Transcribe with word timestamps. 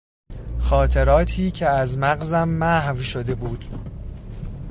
خاطراتی 0.59 1.51
که 1.51 1.67
از 1.67 1.97
مغزم 1.97 2.43
محو 2.49 2.99
شده 3.01 3.35
بود 3.35 3.65